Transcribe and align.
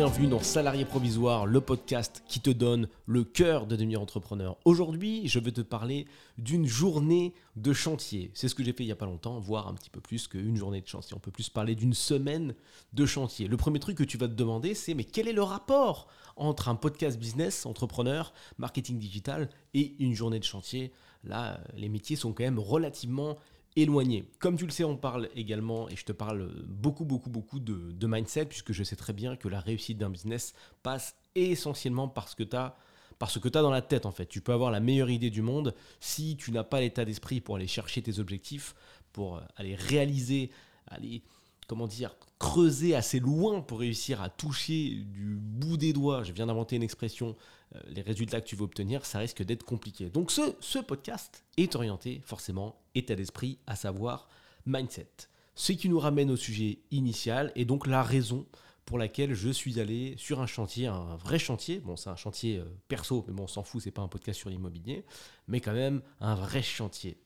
bienvenue 0.00 0.28
dans 0.28 0.40
Salarié 0.40 0.86
Provisoire, 0.86 1.44
le 1.44 1.60
podcast 1.60 2.22
qui 2.26 2.40
te 2.40 2.48
donne 2.48 2.88
le 3.04 3.22
cœur 3.22 3.66
de 3.66 3.76
devenir 3.76 4.00
entrepreneur. 4.00 4.56
Aujourd'hui, 4.64 5.28
je 5.28 5.38
vais 5.38 5.52
te 5.52 5.60
parler 5.60 6.06
d'une 6.38 6.66
journée 6.66 7.34
de 7.56 7.74
chantier. 7.74 8.30
C'est 8.32 8.48
ce 8.48 8.54
que 8.54 8.64
j'ai 8.64 8.72
fait 8.72 8.82
il 8.82 8.86
n'y 8.86 8.92
a 8.92 8.96
pas 8.96 9.04
longtemps, 9.04 9.38
voire 9.40 9.68
un 9.68 9.74
petit 9.74 9.90
peu 9.90 10.00
plus 10.00 10.26
qu'une 10.26 10.56
journée 10.56 10.80
de 10.80 10.86
chantier. 10.86 11.14
On 11.14 11.20
peut 11.20 11.30
plus 11.30 11.50
parler 11.50 11.74
d'une 11.74 11.92
semaine 11.92 12.54
de 12.94 13.04
chantier. 13.04 13.46
Le 13.46 13.58
premier 13.58 13.78
truc 13.78 13.98
que 13.98 14.02
tu 14.02 14.16
vas 14.16 14.26
te 14.26 14.32
demander, 14.32 14.72
c'est 14.72 14.94
mais 14.94 15.04
quel 15.04 15.28
est 15.28 15.34
le 15.34 15.42
rapport 15.42 16.08
entre 16.36 16.70
un 16.70 16.76
podcast 16.76 17.18
business, 17.18 17.66
entrepreneur, 17.66 18.32
marketing 18.56 18.98
digital 18.98 19.50
et 19.74 19.96
une 19.98 20.14
journée 20.14 20.38
de 20.38 20.44
chantier? 20.44 20.92
Là, 21.24 21.60
les 21.76 21.90
métiers 21.90 22.16
sont 22.16 22.32
quand 22.32 22.44
même 22.44 22.58
relativement 22.58 23.36
éloigné. 23.76 24.24
Comme 24.38 24.56
tu 24.56 24.64
le 24.64 24.70
sais, 24.70 24.84
on 24.84 24.96
parle 24.96 25.28
également, 25.34 25.88
et 25.88 25.96
je 25.96 26.04
te 26.04 26.12
parle 26.12 26.64
beaucoup, 26.66 27.04
beaucoup, 27.04 27.30
beaucoup 27.30 27.60
de, 27.60 28.06
mindset, 28.06 28.46
puisque 28.46 28.72
je 28.72 28.82
sais 28.82 28.96
très 28.96 29.12
bien 29.12 29.36
que 29.36 29.48
la 29.48 29.60
réussite 29.60 29.98
d'un 29.98 30.10
business 30.10 30.54
passe 30.82 31.16
essentiellement 31.34 32.08
parce 32.08 32.34
que 32.34 32.42
que 32.42 33.48
tu 33.48 33.58
as 33.58 33.62
dans 33.62 33.70
la 33.70 33.82
tête 33.82 34.06
en 34.06 34.12
fait. 34.12 34.26
Tu 34.26 34.40
peux 34.40 34.52
avoir 34.52 34.70
la 34.70 34.80
meilleure 34.80 35.10
idée 35.10 35.30
du 35.30 35.42
monde 35.42 35.74
si 36.00 36.36
tu 36.36 36.52
n'as 36.52 36.64
pas 36.64 36.80
l'état 36.80 37.04
d'esprit 37.04 37.40
pour 37.40 37.56
aller 37.56 37.66
chercher 37.66 38.02
tes 38.02 38.18
objectifs, 38.18 38.74
pour 39.12 39.42
aller 39.56 39.74
réaliser, 39.74 40.50
aller 40.86 41.22
comment 41.70 41.86
dire, 41.86 42.16
creuser 42.40 42.96
assez 42.96 43.20
loin 43.20 43.60
pour 43.60 43.78
réussir 43.78 44.20
à 44.20 44.28
toucher 44.28 45.04
du 45.04 45.36
bout 45.36 45.76
des 45.76 45.92
doigts, 45.92 46.24
je 46.24 46.32
viens 46.32 46.46
d'inventer 46.46 46.74
une 46.74 46.82
expression, 46.82 47.36
euh, 47.76 47.80
les 47.86 48.02
résultats 48.02 48.40
que 48.40 48.46
tu 48.46 48.56
veux 48.56 48.64
obtenir, 48.64 49.06
ça 49.06 49.20
risque 49.20 49.44
d'être 49.44 49.62
compliqué. 49.62 50.10
Donc 50.10 50.32
ce, 50.32 50.56
ce 50.58 50.80
podcast 50.80 51.44
est 51.56 51.76
orienté 51.76 52.22
forcément 52.24 52.74
état 52.96 53.14
d'esprit, 53.14 53.60
à 53.68 53.76
savoir 53.76 54.28
mindset. 54.66 55.12
Ce 55.54 55.70
qui 55.70 55.88
nous 55.88 56.00
ramène 56.00 56.32
au 56.32 56.36
sujet 56.36 56.80
initial 56.90 57.52
et 57.54 57.64
donc 57.64 57.86
la 57.86 58.02
raison 58.02 58.46
pour 58.84 58.98
laquelle 58.98 59.32
je 59.32 59.50
suis 59.50 59.78
allé 59.78 60.16
sur 60.18 60.40
un 60.40 60.46
chantier, 60.48 60.88
un 60.88 61.14
vrai 61.18 61.38
chantier. 61.38 61.78
Bon, 61.78 61.94
c'est 61.94 62.10
un 62.10 62.16
chantier 62.16 62.58
euh, 62.58 62.64
perso, 62.88 63.24
mais 63.28 63.32
bon, 63.32 63.44
on 63.44 63.46
s'en 63.46 63.62
fout, 63.62 63.80
c'est 63.80 63.92
pas 63.92 64.02
un 64.02 64.08
podcast 64.08 64.40
sur 64.40 64.50
l'immobilier, 64.50 65.04
mais 65.46 65.60
quand 65.60 65.72
même 65.72 66.02
un 66.18 66.34
vrai 66.34 66.62
chantier. 66.62 67.16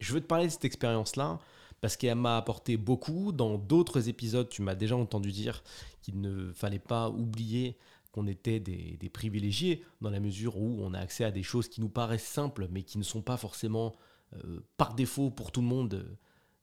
Je 0.00 0.14
veux 0.14 0.22
te 0.22 0.26
parler 0.26 0.46
de 0.46 0.52
cette 0.52 0.64
expérience-là 0.64 1.38
parce 1.86 1.96
qu'elle 1.96 2.16
m'a 2.16 2.36
apporté 2.36 2.76
beaucoup. 2.76 3.30
Dans 3.30 3.58
d'autres 3.58 4.08
épisodes, 4.08 4.48
tu 4.48 4.60
m'as 4.60 4.74
déjà 4.74 4.96
entendu 4.96 5.30
dire 5.30 5.62
qu'il 6.02 6.20
ne 6.20 6.52
fallait 6.52 6.80
pas 6.80 7.10
oublier 7.10 7.76
qu'on 8.10 8.26
était 8.26 8.58
des, 8.58 9.08
privilégiés 9.12 9.84
dans 10.00 10.10
la 10.10 10.18
mesure 10.18 10.56
où 10.56 10.80
on 10.80 10.94
a 10.94 10.98
accès 10.98 11.22
à 11.22 11.30
des 11.30 11.44
choses 11.44 11.68
qui 11.68 11.80
nous 11.80 11.88
paraissent 11.88 12.26
simples 12.26 12.66
mais 12.72 12.82
qui 12.82 12.98
ne 12.98 13.04
sont 13.04 13.22
pas 13.22 13.36
forcément 13.36 13.94
euh, 14.34 14.58
par 14.76 14.94
défaut 14.94 15.30
pour 15.30 15.52
tout 15.52 15.60
le 15.60 15.68
monde 15.68 15.94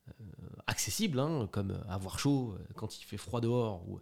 euh, 0.10 0.14
accessibles, 0.68 1.22
hein, 1.22 1.48
comme 1.54 1.82
avoir 1.88 2.20
chaud 2.20 2.58
quand 2.76 3.00
il 3.00 3.06
fait 3.06 3.16
froid 3.16 3.40
dehors 3.40 3.88
ou 3.88 4.02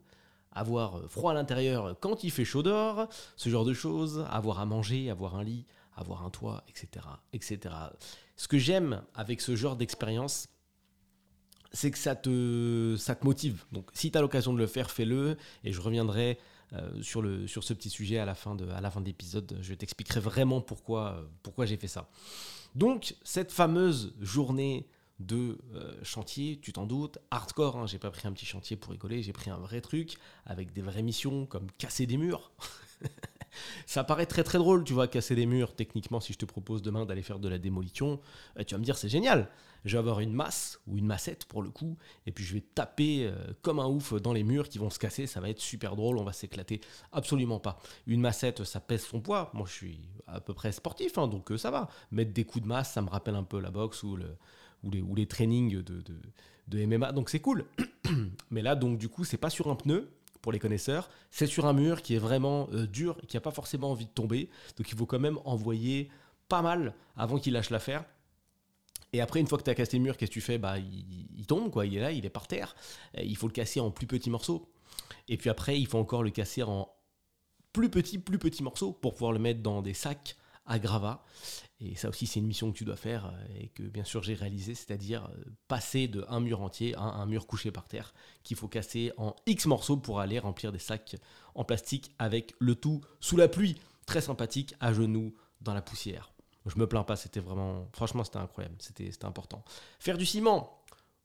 avoir 0.52 1.08
froid 1.08 1.34
à 1.34 1.36
l'intérieur 1.36 2.00
quand 2.00 2.24
il 2.24 2.32
fait 2.32 2.46
chaud 2.46 2.64
dehors, 2.64 3.08
ce 3.36 3.50
genre 3.50 3.66
de 3.66 3.76
choses, 3.76 4.26
avoir 4.32 4.60
à 4.60 4.66
manger, 4.66 5.12
avoir 5.12 5.36
un 5.36 5.44
lit, 5.44 5.68
avoir 5.96 6.26
un 6.26 6.32
toit, 6.32 6.64
etc. 6.68 7.06
etc. 7.32 7.76
Ce 8.38 8.48
que 8.48 8.58
j'aime 8.58 9.04
avec 9.14 9.40
ce 9.40 9.56
genre 9.56 9.76
d'expérience, 9.76 10.48
c'est 11.72 11.92
que 11.92 11.98
ça 11.98 12.16
te, 12.16 12.96
ça 12.98 13.16
te 13.16 13.26
motive. 13.26 13.64
Donc 13.72 13.90
si 13.94 14.12
tu 14.12 14.18
as 14.18 14.22
l'occasion 14.22 14.54
de 14.54 14.58
le 14.58 14.68
faire, 14.68 14.92
fais-le. 14.92 15.38
Et 15.64 15.72
je 15.72 15.82
reviendrai 15.82 16.38
euh, 16.74 17.02
sur, 17.02 17.22
le, 17.22 17.48
sur 17.48 17.64
ce 17.64 17.74
petit 17.74 17.90
sujet 17.90 18.18
à 18.18 18.26
la 18.26 18.36
fin 18.36 18.56
de, 18.56 18.70
à 18.70 18.82
la 18.82 18.92
fin 18.92 19.02
de 19.02 19.06
l'épisode. 19.06 19.58
Je 19.62 19.74
t'expliquerai 19.74 20.20
vraiment 20.20 20.62
pourquoi, 20.62 21.28
pourquoi 21.44 21.66
j'ai 21.66 21.78
fait 21.78 21.88
ça. 21.88 22.10
Donc 22.76 23.16
cette 23.24 23.52
fameuse 23.52 24.14
journée 24.22 24.88
de 25.20 25.60
euh, 25.76 25.94
chantier, 26.04 26.60
tu 26.62 26.74
t'en 26.74 26.86
doutes, 26.86 27.20
hardcore, 27.30 27.78
hein, 27.78 27.88
j'ai 27.88 28.00
pas 28.00 28.10
pris 28.10 28.28
un 28.28 28.32
petit 28.32 28.46
chantier 28.46 28.76
pour 28.76 28.92
rigoler, 28.92 29.22
j'ai 29.22 29.34
pris 29.34 29.52
un 29.52 29.58
vrai 29.58 29.82
truc 29.82 30.18
avec 30.46 30.74
des 30.74 30.82
vraies 30.82 31.04
missions 31.04 31.46
comme 31.46 31.68
casser 31.78 32.06
des 32.06 32.18
murs. 32.18 32.52
ça 33.92 34.06
paraît 34.06 34.26
très 34.26 34.46
très 34.46 34.58
drôle, 34.58 34.86
tu 34.86 34.94
vois, 34.94 35.10
casser 35.10 35.36
des 35.36 35.46
murs. 35.46 35.76
Techniquement, 35.76 36.22
si 36.22 36.32
je 36.32 36.38
te 36.38 36.46
propose 36.46 36.82
demain 36.82 37.06
d'aller 37.06 37.24
faire 37.24 37.40
de 37.40 37.50
la 37.50 37.58
démolition, 37.58 38.22
euh, 38.58 38.64
tu 38.64 38.74
vas 38.74 38.80
me 38.80 38.86
dire 38.86 38.98
c'est 38.98 39.10
génial. 39.10 39.50
Je 39.84 39.98
vais 39.98 40.00
avoir 40.00 40.22
une 40.22 40.32
masse 40.32 40.80
ou 40.88 40.98
une 40.98 41.06
massette 41.06 41.44
pour 41.44 41.62
le 41.62 41.72
coup, 41.72 41.98
et 42.26 42.32
puis 42.32 42.46
je 42.46 42.54
vais 42.54 42.62
taper 42.62 43.26
euh, 43.26 43.36
comme 43.62 43.80
un 43.80 43.88
ouf 43.88 44.14
dans 44.14 44.32
les 44.32 44.44
murs 44.44 44.70
qui 44.70 44.78
vont 44.78 44.90
se 44.90 44.98
casser. 44.98 45.28
Ça 45.28 45.42
va 45.42 45.50
être 45.50 45.60
super 45.60 45.98
drôle, 45.98 46.18
on 46.20 46.24
va 46.24 46.32
s'éclater. 46.32 46.80
Absolument 47.12 47.60
pas. 47.60 47.80
Une 48.08 48.22
massette, 48.22 48.64
ça 48.64 48.80
pèse 48.80 49.04
son 49.04 49.20
poids. 49.20 49.52
Moi, 49.54 49.66
je 49.68 49.74
suis 49.74 50.00
à 50.26 50.40
peu 50.40 50.54
près 50.54 50.72
sportif, 50.72 51.18
hein, 51.18 51.28
donc 51.28 51.52
euh, 51.52 51.58
ça 51.58 51.70
va. 51.70 51.90
Mettre 52.12 52.32
des 52.32 52.46
coups 52.46 52.64
de 52.64 52.70
masse, 52.70 52.94
ça 52.94 53.02
me 53.02 53.10
rappelle 53.10 53.36
un 53.36 53.44
peu 53.44 53.60
la 53.60 53.72
boxe 53.72 54.04
ou, 54.04 54.16
le, 54.16 54.38
ou, 54.84 55.16
les, 55.16 55.26
trainings 55.26 55.84
de 55.84 56.86
MMA, 56.86 57.12
donc 57.12 57.30
c'est 57.30 57.42
cool. 57.42 57.66
Mais 58.52 58.62
là, 58.62 58.76
donc 58.76 58.98
du 58.98 59.10
coup, 59.10 59.26
c'est 59.26 59.36
pas 59.36 59.50
sur 59.50 59.68
un 59.70 59.76
pneu, 59.76 60.10
pour 60.42 60.52
les 60.52 60.60
connaisseurs, 60.60 61.10
c'est 61.30 61.48
sur 61.48 61.66
un 61.66 61.74
mur 61.74 62.02
qui 62.02 62.16
est 62.16 62.20
vraiment 62.20 62.68
euh, 62.74 62.88
dur 62.88 63.18
et 63.24 63.28
qui 63.28 63.38
n'a 63.38 63.42
pas 63.42 63.52
forcément 63.52 63.92
envie 63.92 64.06
de 64.06 64.12
tomber. 64.12 64.50
Donc 64.78 64.90
il 64.92 64.98
faut 64.98 65.06
quand 65.06 65.20
même 65.20 65.40
envoyer 65.46 66.10
pas 66.50 66.62
mal 66.62 66.94
avant 67.16 67.38
qu'il 67.38 67.54
lâche 67.54 67.70
l'affaire. 67.70 68.04
Et 69.14 69.22
après, 69.22 69.40
une 69.40 69.48
fois 69.48 69.58
que 69.58 69.64
tu 69.64 69.70
as 69.70 69.76
cassé 69.76 69.98
le 69.98 70.04
mur, 70.04 70.16
qu'est-ce 70.16 70.32
que 70.32 70.36
tu 70.36 70.42
fais? 70.42 70.58
Bah, 70.58 70.78
il, 70.80 71.46
tombe, 71.46 71.70
quoi. 71.70 71.86
il 71.86 71.98
est 71.98 72.00
là, 72.00 72.12
il 72.12 72.26
est 72.26 72.30
par 72.30 72.48
terre. 72.48 72.76
il 73.18 73.36
faut 73.36 73.48
le 73.48 73.54
casser 73.54 73.82
en 73.82 73.92
plus 73.92 74.08
petits 74.08 74.30
morceaux. 74.30 74.72
Et 75.28 75.36
puis 75.36 75.50
après, 75.50 75.80
il 75.80 75.86
faut 75.86 75.98
encore 75.98 76.24
le 76.24 76.30
casser 76.30 76.64
en 76.64 76.90
plus 77.74 77.90
petits, 77.90 78.20
plus 78.20 78.38
petits 78.38 78.64
morceaux 78.64 78.94
pour 78.94 79.14
pouvoir 79.14 79.34
le 79.34 79.40
mettre 79.40 79.62
dans 79.62 79.82
des 79.82 79.94
sacs 79.94 80.38
à 80.66 80.80
gravats. 80.80 81.24
Et 81.80 81.96
ça 81.96 82.10
aussi, 82.10 82.28
c'est 82.28 82.40
une 82.40 82.46
mission 82.48 82.72
que 82.72 82.78
tu 82.78 82.86
dois 82.86 82.96
faire 82.96 83.26
euh, 83.26 83.60
et 83.60 83.68
que 83.70 83.84
bien 83.84 84.04
sûr 84.04 84.22
j'ai 84.22 84.36
réalisé, 84.36 84.76
c'est-à-dire 84.76 85.26
euh, 85.26 85.44
passer 85.68 86.08
de 86.08 86.26
un 86.30 86.40
mur 86.40 86.62
entier 86.62 86.96
à 86.96 87.02
un 87.02 87.26
mur 87.26 87.48
couché 87.48 87.72
par 87.72 87.88
terre 87.88 88.14
qu'il 88.44 88.56
faut 88.56 88.68
casser 88.68 89.12
en 89.18 89.36
X 89.48 89.66
morceaux 89.66 89.98
pour 89.98 90.20
aller 90.20 90.38
remplir 90.38 90.72
des 90.72 90.80
sacs 90.80 91.16
en 91.56 91.64
plastique 91.64 92.12
avec 92.20 92.54
le 92.60 92.76
tout 92.76 93.02
sous 93.20 93.38
la 93.38 93.48
pluie. 93.48 93.78
Très 94.06 94.22
sympathique, 94.22 94.76
à 94.80 94.94
genoux, 94.94 95.34
dans 95.62 95.74
la 95.74 95.82
poussière. 95.82 96.32
Je 96.66 96.78
me 96.78 96.88
plains 96.88 97.04
pas, 97.04 97.16
c'était 97.16 97.40
vraiment. 97.40 97.88
Franchement, 97.94 98.24
c'était 98.24 98.38
incroyable, 98.38 98.76
c'était 98.80 99.26
important. 99.26 99.64
Faire 100.00 100.18
du 100.18 100.26
ciment, 100.26 100.82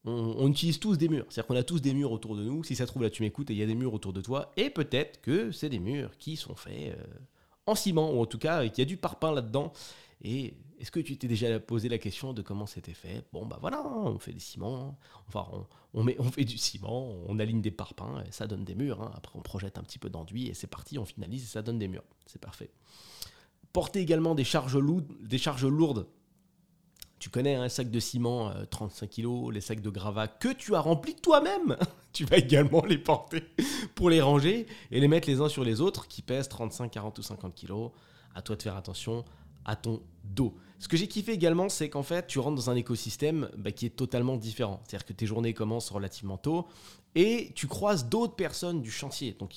on, 0.07 0.49
utilise 0.49 0.79
tous 0.79 0.97
des 0.97 1.09
murs. 1.09 1.27
C'est-à-dire 1.29 1.47
qu'on 1.47 1.57
a 1.57 1.63
tous 1.63 1.81
des 1.81 1.93
murs 1.93 2.13
autour 2.13 2.37
de 2.37 2.45
nous. 2.45 2.65
Si 2.65 2.77
ça 2.77 2.87
trouve, 2.87 3.03
là, 3.03 3.11
tu 3.11 3.23
m'écoutes 3.23 3.51
et 3.51 3.55
il 3.55 3.59
y 3.59 3.63
a 3.63 3.67
des 3.67 3.75
murs 3.75 3.93
autour 3.93 4.13
de 4.13 4.21
toi. 4.21 4.53
Et 4.57 4.71
peut-être 4.71 5.21
que 5.21 5.51
c'est 5.51 5.69
des 5.69 5.81
murs 5.81 6.17
qui 6.19 6.37
sont 6.37 6.55
faits 6.55 6.97
euh, 6.97 7.05
en 7.67 7.75
ciment, 7.75 8.13
ou 8.13 8.21
en 8.21 8.27
tout 8.27 8.39
cas 8.39 8.67
qu'il 8.69 8.79
y 8.79 8.83
a 8.83 8.89
du 8.89 8.97
parpaing 8.97 9.33
là-dedans. 9.33 9.73
Et 10.23 10.55
est-ce 10.79 10.91
que 10.91 11.01
tu 11.01 11.17
t'es 11.17 11.29
déjà 11.29 11.59
posé 11.61 11.89
la 11.89 11.99
question 11.99 12.33
de 12.33 12.43
comment 12.43 12.67
c'était 12.67 12.95
fait? 12.95 13.25
Bon, 13.33 13.47
bah 13.47 13.59
voilà, 13.61 13.87
on 13.87 14.19
fait 14.19 14.33
des 14.33 14.41
ciments, 14.41 14.99
enfin, 15.29 15.47
on, 15.95 16.05
met, 16.05 16.17
on 16.19 16.31
fait 16.31 16.45
du 16.45 16.59
ciment, 16.59 17.15
on 17.27 17.39
aligne 17.39 17.61
des 17.61 17.71
parpaings, 17.71 18.23
et 18.27 18.33
ça 18.33 18.47
donne 18.47 18.65
des 18.65 18.75
murs. 18.75 19.03
Hein. 19.03 19.11
Après, 19.15 19.39
on 19.39 19.43
projette 19.43 19.79
un 19.79 19.83
petit 19.83 19.99
peu 19.99 20.11
d'enduit, 20.11 20.49
et 20.49 20.55
c'est 20.55 20.67
parti, 20.67 20.99
on 20.99 21.05
finalise, 21.05 21.45
et 21.45 21.47
ça 21.47 21.63
donne 21.63 21.79
des 21.79 21.89
murs. 21.89 22.05
C'est 22.27 22.41
parfait. 22.41 22.71
Porter 23.73 24.01
également 24.01 24.35
des 24.35 24.45
charges, 24.45 24.77
lourdes. 24.77 26.07
Tu 27.19 27.31
connais 27.31 27.55
un 27.55 27.69
sac 27.69 27.91
de 27.91 28.01
ciment, 28.01 28.53
35 28.71 29.07
euh, 29.19 29.49
kg, 29.49 29.55
les 29.55 29.61
sacs 29.63 29.81
de 29.81 29.91
gravats 29.91 30.29
que 30.29 30.53
tu 30.53 30.75
as 30.75 30.81
remplis 30.81 31.15
toi-même. 31.15 31.77
Tu 32.17 32.25
vas 32.25 32.39
également 32.39 32.83
les 32.87 32.97
porter 32.97 33.45
pour 33.95 34.09
les 34.09 34.23
ranger 34.23 34.67
et 34.91 35.01
les 35.01 35.07
mettre 35.07 35.29
les 35.29 35.43
uns 35.43 35.51
sur 35.51 35.65
les 35.65 35.83
autres 35.83 36.09
qui 36.09 36.23
pèsent 36.23 36.49
35, 36.49 36.91
40 36.91 37.19
ou 37.19 37.23
50 37.23 37.55
kg. 37.55 37.91
À 38.35 38.41
toi 38.41 38.57
de 38.57 38.63
faire 38.63 38.77
attention 38.77 39.23
à 39.67 39.77
ton 39.77 40.03
dos. 40.25 40.57
Ce 40.79 40.89
que 40.89 40.97
j'ai 40.97 41.09
kiffé 41.09 41.33
également, 41.33 41.69
c'est 41.69 41.91
qu'en 41.91 42.03
fait, 42.03 42.27
tu 42.27 42.39
rentres 42.39 42.57
dans 42.57 42.71
un 42.71 42.77
écosystème 42.77 43.51
bah, 43.59 43.71
qui 43.71 43.85
est 43.85 43.97
totalement 43.97 44.37
différent. 44.37 44.81
C'est-à-dire 44.85 45.05
que 45.05 45.13
tes 45.13 45.27
journées 45.27 45.53
commencent 45.53 45.91
relativement 45.91 46.39
tôt 46.39 46.69
et 47.15 47.53
tu 47.55 47.67
croises 47.67 48.09
d'autres 48.09 48.35
personnes 48.35 48.81
du 48.81 48.91
chantier. 48.91 49.33
Donc, 49.39 49.55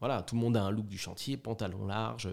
voilà, 0.00 0.22
tout 0.22 0.34
le 0.34 0.40
monde 0.40 0.56
a 0.56 0.62
un 0.62 0.70
look 0.70 0.86
du 0.86 0.98
chantier, 0.98 1.36
pantalon 1.36 1.86
large. 1.86 2.30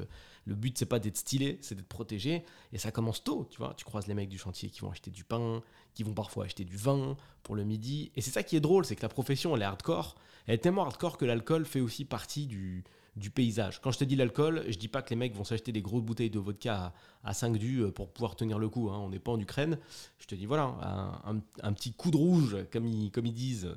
Le 0.49 0.55
but, 0.55 0.75
c'est 0.79 0.87
pas 0.87 0.99
d'être 0.99 1.17
stylé, 1.17 1.59
c'est 1.61 1.75
d'être 1.75 1.87
protégé. 1.87 2.43
Et 2.73 2.79
ça 2.79 2.91
commence 2.91 3.23
tôt, 3.23 3.47
tu 3.51 3.59
vois. 3.59 3.75
Tu 3.77 3.85
croises 3.85 4.07
les 4.07 4.15
mecs 4.15 4.29
du 4.29 4.39
chantier 4.39 4.71
qui 4.71 4.81
vont 4.81 4.89
acheter 4.89 5.11
du 5.11 5.23
pain, 5.23 5.61
qui 5.93 6.01
vont 6.01 6.13
parfois 6.13 6.45
acheter 6.45 6.65
du 6.65 6.75
vin 6.75 7.15
pour 7.43 7.55
le 7.55 7.63
midi. 7.63 8.11
Et 8.15 8.21
c'est 8.21 8.31
ça 8.31 8.41
qui 8.41 8.55
est 8.55 8.59
drôle, 8.59 8.83
c'est 8.83 8.95
que 8.95 9.03
la 9.03 9.09
profession, 9.09 9.55
elle 9.55 9.61
est 9.61 9.65
hardcore. 9.65 10.15
Elle 10.47 10.55
est 10.55 10.57
tellement 10.57 10.85
hardcore 10.85 11.17
que 11.17 11.25
l'alcool 11.25 11.65
fait 11.65 11.81
aussi 11.81 12.03
partie 12.03 12.47
du, 12.47 12.83
du 13.15 13.29
paysage. 13.29 13.79
Quand 13.81 13.91
je 13.91 13.99
te 13.99 14.03
dis 14.03 14.15
l'alcool, 14.15 14.63
je 14.67 14.77
dis 14.77 14.87
pas 14.87 15.01
que 15.01 15.11
les 15.11 15.15
mecs 15.15 15.35
vont 15.35 15.43
s'acheter 15.43 15.71
des 15.71 15.81
grosses 15.81 16.03
bouteilles 16.03 16.29
de 16.29 16.39
vodka 16.39 16.93
à, 17.23 17.33
5 17.33 17.57
du 17.57 17.81
euh, 17.81 17.91
pour 17.91 18.09
pouvoir 18.09 18.35
tenir 18.35 18.57
le 18.57 18.69
coup. 18.69 18.89
Hein. 18.89 18.97
On 18.97 19.09
n'est 19.09 19.19
pas 19.19 19.31
en 19.31 19.39
Ukraine. 19.39 19.77
Je 20.17 20.25
te 20.25 20.35
dis 20.35 20.45
voilà, 20.45 21.21
un, 21.61 21.73
petit 21.73 21.93
coup 21.93 22.11
de 22.11 22.17
rouge, 22.17 22.57
comme 22.71 22.87
ils, 22.87 23.11
comme 23.11 23.25
ils 23.25 23.33
disent 23.33 23.65
euh, 23.65 23.75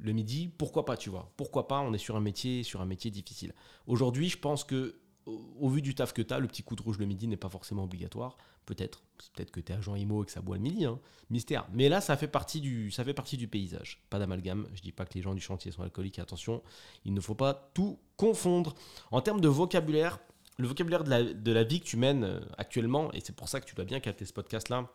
le, 0.00 0.12
midi, 0.12 0.48
pourquoi 0.56 0.84
pas, 0.84 0.96
tu 0.96 1.10
vois 1.10 1.32
Pourquoi 1.36 1.66
pas 1.66 1.80
On 1.80 1.92
est 1.92 1.98
sur 1.98 2.16
un 2.16 2.20
métier, 2.20 2.62
sur 2.62 2.80
un 2.80 2.86
métier 2.86 3.10
difficile. 3.10 3.54
Aujourd'hui, 3.86 4.28
je 4.28 4.38
pense 4.38 4.62
que 4.62 4.94
au, 5.26 5.68
vu 5.68 5.82
du 5.82 5.94
taf 5.94 6.12
que 6.12 6.22
tu 6.22 6.34
as, 6.34 6.38
le 6.38 6.46
petit 6.46 6.62
coup 6.62 6.76
de 6.76 6.82
rouge 6.82 6.98
le 6.98 7.06
midi 7.06 7.26
n'est 7.26 7.36
pas 7.36 7.48
forcément 7.48 7.84
obligatoire. 7.84 8.36
Peut-être. 8.66 9.02
Peut-être 9.34 9.50
que 9.50 9.60
tu 9.60 9.72
es 9.72 9.76
agent 9.76 9.94
IMO 9.94 10.22
et 10.22 10.26
que 10.26 10.32
ça 10.32 10.40
boit 10.40 10.56
le 10.56 10.62
midi. 10.62 10.84
Hein. 10.84 10.98
Mystère. 11.30 11.66
Mais 11.72 11.88
là, 11.88 12.00
ça 12.00 12.16
fait, 12.16 12.28
partie 12.28 12.60
du, 12.60 12.90
ça 12.90 13.04
fait 13.04 13.14
partie 13.14 13.36
du 13.36 13.48
paysage. 13.48 14.02
Pas 14.10 14.18
d'amalgame. 14.18 14.66
Je 14.74 14.82
dis 14.82 14.92
pas 14.92 15.04
que 15.04 15.14
les 15.14 15.22
gens 15.22 15.34
du 15.34 15.40
chantier 15.40 15.70
sont 15.70 15.82
alcooliques. 15.82 16.18
Attention, 16.18 16.62
il 17.04 17.14
ne 17.14 17.20
faut 17.20 17.34
pas 17.34 17.70
tout 17.74 17.98
confondre. 18.16 18.74
En 19.10 19.20
termes 19.20 19.40
de 19.40 19.48
vocabulaire, 19.48 20.18
le 20.58 20.68
vocabulaire 20.68 21.04
de 21.04 21.10
la, 21.10 21.22
de 21.22 21.52
la 21.52 21.64
vie 21.64 21.80
que 21.80 21.86
tu 21.86 21.96
mènes 21.96 22.24
euh, 22.24 22.40
actuellement, 22.58 23.12
et 23.12 23.20
c'est 23.20 23.34
pour 23.34 23.48
ça 23.48 23.60
que 23.60 23.66
tu 23.66 23.74
dois 23.74 23.84
bien 23.84 24.00
capter 24.00 24.24
ce 24.24 24.32
podcast-là, 24.32 24.88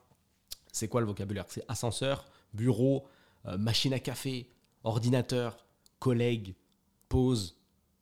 c'est 0.71 0.87
quoi 0.87 1.01
le 1.01 1.07
vocabulaire? 1.07 1.45
C'est 1.47 1.65
ascenseur, 1.67 2.25
bureau, 2.53 3.05
euh, 3.45 3.57
machine 3.57 3.93
à 3.93 3.99
café, 3.99 4.49
ordinateur, 4.83 5.65
collègue, 5.99 6.55
pause, 7.09 7.57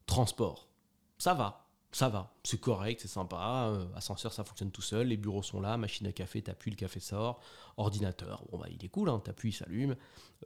transport. 0.06 0.68
Ça 1.18 1.34
va, 1.34 1.67
ça 1.92 2.10
va, 2.10 2.34
c'est 2.44 2.60
correct, 2.60 3.02
c'est 3.02 3.08
sympa. 3.08 3.70
euh, 3.70 3.86
ascenseur, 3.96 4.34
ça 4.34 4.44
fonctionne 4.44 4.72
tout 4.72 4.82
seul. 4.82 5.08
Les 5.08 5.18
bureaux 5.18 5.44
sont 5.44 5.62
là, 5.62 5.78
machine 5.78 6.06
à 6.08 6.12
café, 6.12 6.42
t'appuies, 6.42 6.72
le 6.72 6.76
café 6.76 7.00
sort. 7.00 7.40
Ordinateur, 7.78 8.44
bon 8.52 8.58
bah 8.58 8.68
il 8.70 8.84
est 8.84 8.90
cool, 8.90 9.10
hein, 9.10 9.20
t'appuies, 9.24 9.50
il 9.50 9.54
s'allume. 9.54 9.96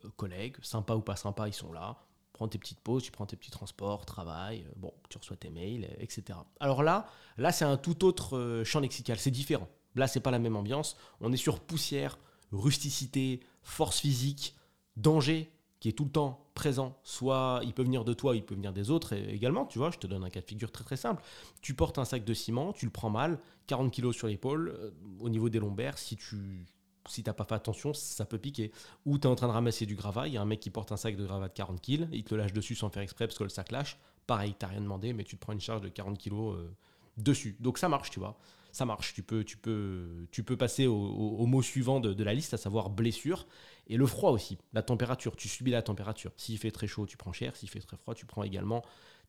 Euh, 0.06 0.10
collègues, 0.18 0.58
sympa 0.62 0.96
ou 0.96 1.02
pas 1.02 1.16
sympa, 1.16 1.48
ils 1.48 1.54
sont 1.54 1.74
là. 1.74 1.98
Prends 2.34 2.48
tes 2.48 2.58
petites 2.58 2.80
pauses, 2.80 3.04
tu 3.04 3.12
prends 3.12 3.26
tes 3.26 3.36
petits 3.36 3.52
transports, 3.52 4.06
travail, 4.06 4.66
euh, 4.68 4.74
bon, 4.78 4.94
tu 5.10 5.18
reçois 5.18 5.38
tes 5.38 5.50
mails, 5.50 5.90
etc. 6.00 6.40
Alors 6.60 6.84
là, 6.84 7.08
là 7.38 7.52
c'est 7.52 7.66
un 7.66 7.78
tout 7.78 8.06
autre 8.06 8.64
champ 8.66 8.80
lexical, 8.80 9.18
c'est 9.18 9.32
différent. 9.32 9.68
Là, 9.96 10.08
c'est 10.08 10.22
pas 10.22 10.32
la 10.32 10.40
même 10.40 10.56
ambiance. 10.56 10.96
On 11.20 11.34
est 11.34 11.38
sur 11.38 11.60
poussière, 11.60 12.18
rusticité, 12.52 13.42
force 13.62 14.00
physique, 14.00 14.56
danger 14.96 15.52
qui 15.82 15.90
est 15.90 15.94
tout 15.94 16.06
le 16.06 16.12
temps 16.12 16.46
présent. 16.54 16.98
Soit 17.04 17.60
il 17.64 17.74
peut 17.74 17.84
venir 17.84 18.06
de 18.06 18.14
toi, 18.14 18.36
il 18.36 18.46
peut 18.46 18.56
venir 18.56 18.72
des 18.72 18.92
autres 18.92 19.14
également. 19.14 19.66
Tu 19.66 19.80
vois, 19.80 19.90
je 19.90 19.98
te 19.98 20.08
donne 20.08 20.24
un 20.24 20.30
cas 20.30 20.40
de 20.40 20.46
figure 20.46 20.72
très 20.72 20.86
très 20.86 20.96
simple. 20.96 21.22
Tu 21.62 21.74
portes 21.74 21.98
un 21.98 22.06
sac 22.06 22.24
de 22.24 22.34
ciment, 22.34 22.72
tu 22.72 22.86
le 22.86 22.92
prends 22.92 23.10
mal, 23.10 23.40
40 23.68 23.92
kilos 23.92 24.16
sur 24.16 24.28
l'épaule, 24.28 24.70
euh, 24.70 24.92
au 25.20 25.28
niveau 25.28 25.50
des 25.50 25.60
lombaires, 25.60 25.98
si 25.98 26.16
tu 26.16 26.66
si 27.10 27.24
t'as 27.24 27.34
pas 27.34 27.46
fait 27.46 27.56
attention, 27.56 27.96
ça 27.96 28.26
peut 28.26 28.38
piquer. 28.38 28.72
Ou 29.08 29.18
tu 29.18 29.24
es 29.24 29.28
en 29.28 29.34
train 29.34 29.48
de 29.48 29.54
ramasser 29.54 29.88
du 29.88 29.96
gravat, 29.96 30.28
il 30.28 30.36
y 30.36 30.38
a 30.38 30.42
un 30.42 30.46
mec 30.46 30.60
qui 30.60 30.70
porte 30.70 30.92
un 30.92 30.98
sac 30.98 31.18
de 31.18 31.26
gravat 31.26 31.48
de 31.48 31.54
40 31.54 31.82
kg, 31.82 32.08
il 32.12 32.24
te 32.24 32.36
lâche 32.36 32.54
dessus 32.54 32.76
sans 32.76 32.90
faire 32.90 33.02
exprès 33.02 33.26
parce 33.26 33.40
que 33.40 33.44
le 33.44 33.50
sac 33.50 33.72
lâche. 33.72 33.98
Pareil, 34.28 34.54
t'as 34.58 34.68
rien 34.68 34.82
demandé, 34.82 35.12
mais 35.12 35.24
tu 35.24 35.36
te 35.36 35.42
prends 35.42 35.54
une 35.54 35.60
charge 35.60 35.82
de 35.82 35.90
40 35.90 36.16
kilos 36.20 36.56
euh, 36.56 36.70
dessus. 37.18 37.58
Donc 37.60 37.80
ça 37.80 37.90
marche, 37.90 38.12
tu 38.12 38.20
vois. 38.20 38.38
Ça 38.72 38.86
marche. 38.86 39.14
Tu 39.14 39.24
peux, 39.24 39.44
tu 39.44 39.58
peux, 39.58 40.28
tu 40.32 40.44
peux 40.44 40.58
passer 40.58 40.88
au, 40.88 41.46
mot 41.46 41.62
suivant 41.62 42.00
de, 42.00 42.14
de 42.14 42.24
la 42.24 42.34
liste, 42.34 42.54
à 42.54 42.58
savoir 42.58 42.90
blessure. 42.90 43.48
Et 43.88 43.98
le 43.98 44.06
froid 44.06 44.32
aussi, 44.32 44.58
la 44.74 44.82
température. 44.82 45.36
Tu 45.36 45.48
subis 45.48 45.72
la 45.72 45.82
température. 45.82 46.32
S'il 46.38 46.58
fait 46.58 46.72
très 46.72 46.88
chaud, 46.88 47.06
tu 47.06 47.18
prends 47.18 47.34
cher. 47.34 47.56
S'il 47.56 47.70
fait 47.70 47.80
très 47.80 47.98
froid, 47.98 48.16
tu 48.16 48.26
prends 48.26 48.44
également 48.44 48.84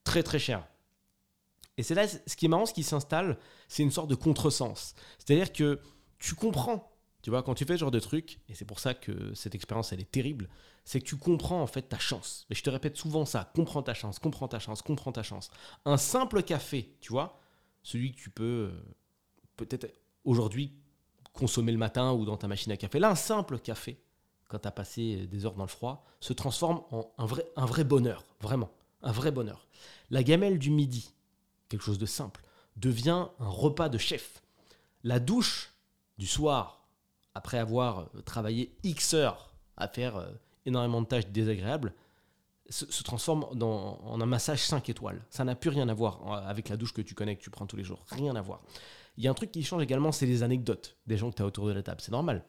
très 0.05 0.23
très 0.23 0.39
cher. 0.39 0.67
Et 1.79 1.83
c'est 1.83 1.95
là, 1.95 2.07
ce 2.07 2.37
qui 2.37 2.47
est 2.47 2.49
marrant, 2.49 2.67
ce 2.67 2.75
qui 2.75 2.83
s'installe, 2.83 3.39
c'est 3.69 3.83
une 3.83 3.91
sorte 3.91 4.11
de 4.11 4.15
contresens. 4.15 4.95
C'est-à-dire 5.19 5.53
que 5.53 5.81
tu 6.19 6.35
comprends, 6.35 6.93
tu 7.23 7.31
vois, 7.31 7.43
quand 7.43 7.55
tu 7.55 7.65
fais 7.65 7.75
ce 7.75 7.81
genre 7.81 7.91
de 7.91 8.01
truc, 8.01 8.41
et 8.49 8.55
c'est 8.55 8.65
pour 8.65 8.79
ça 8.79 8.95
que 8.95 9.33
cette 9.35 9.55
expérience, 9.55 9.93
elle 9.93 10.01
est 10.01 10.11
terrible, 10.11 10.49
c'est 10.85 11.01
que 11.01 11.07
tu 11.07 11.17
comprends 11.17 11.63
en 11.63 11.67
fait 11.67 11.83
ta 11.83 11.99
chance. 11.99 12.47
Et 12.51 12.55
je 12.55 12.63
te 12.63 12.71
répète 12.71 12.97
souvent 12.97 13.25
ça, 13.25 13.51
comprends 13.55 13.83
ta 13.83 13.95
chance, 13.95 14.19
comprends 14.19 14.49
ta 14.49 14.59
chance, 14.59 14.83
comprends 14.83 15.13
ta 15.13 15.23
chance. 15.23 15.51
Un 15.85 15.97
simple 15.97 16.43
café, 16.43 16.95
tu 17.01 17.13
vois, 17.13 17.41
celui 17.83 18.13
que 18.13 18.21
tu 18.21 18.31
peux 18.31 18.71
euh, 18.71 18.83
peut-être 19.57 19.87
aujourd'hui 20.25 20.73
consommer 21.33 21.73
le 21.73 21.79
matin 21.79 22.13
ou 22.13 22.25
dans 22.25 22.37
ta 22.37 22.49
machine 22.49 22.73
à 22.73 22.77
café, 22.77 22.99
là, 22.99 23.11
un 23.11 23.15
simple 23.15 23.59
café, 23.59 23.99
quand 24.49 24.59
tu 24.59 24.69
as 24.69 24.73
passé 24.73 25.27
des 25.27 25.47
heures 25.47 25.55
dans 25.55 25.65
le 25.65 25.69
froid, 25.69 26.05
se 26.21 26.33
transforme 26.33 26.83
en 26.91 27.11
un 27.19 27.27
vrai, 27.27 27.47
un 27.57 27.65
vrai 27.65 27.85
bonheur, 27.85 28.25
vraiment, 28.41 28.71
un 29.03 29.13
vrai 29.13 29.31
bonheur. 29.31 29.67
La 30.11 30.23
gamelle 30.23 30.59
du 30.59 30.71
midi, 30.71 31.15
quelque 31.69 31.83
chose 31.83 31.99
de 31.99 32.07
simple, 32.07 32.43
devient 32.77 33.29
un 33.39 33.49
repas 33.49 33.89
de 33.89 33.99
chef. 33.99 34.43
La 35.05 35.21
douche 35.21 35.73
du 36.19 36.27
soir, 36.27 36.87
après 37.35 37.59
avoir 37.59 38.01
euh, 38.01 38.21
travaillé 38.23 38.77
X 38.83 39.15
heures 39.15 39.55
à 39.77 39.89
faire 39.89 40.17
euh, 40.17 40.31
énormément 40.67 41.01
de 41.01 41.07
tâches 41.07 41.29
désagréables, 41.29 41.95
se, 42.69 43.03
transforme 43.03 43.45
en 43.61 44.21
un 44.21 44.27
massage 44.27 44.63
5 44.65 44.89
étoiles. 44.89 45.25
Ça 45.31 45.45
n'a 45.45 45.55
plus 45.55 45.71
rien 45.71 45.89
à 45.89 45.95
voir 45.95 46.21
euh, 46.27 46.49
avec 46.49 46.69
la 46.69 46.77
douche 46.77 46.93
que 46.93 47.03
tu 47.03 47.15
connais, 47.15 47.37
que 47.37 47.43
tu 47.43 47.51
prends 47.51 47.67
tous 47.67 47.77
les 47.77 47.85
jours. 47.85 48.05
Rien 48.11 48.35
à 48.37 48.41
voir. 48.41 48.63
Il 49.17 49.25
y 49.25 49.29
a 49.29 49.31
un 49.31 49.35
truc 49.35 49.53
qui 49.53 49.63
change 49.63 49.83
également, 49.83 50.13
c'est 50.13 50.27
les 50.27 50.43
anecdotes 50.43 50.97
des 51.07 51.17
gens 51.17 51.31
que 51.31 51.37
tu 51.37 51.43
as 51.43 51.47
autour 51.47 51.67
de 51.67 51.73
la 51.73 51.83
table. 51.83 52.01
C'est 52.01 52.13
normal. 52.13 52.45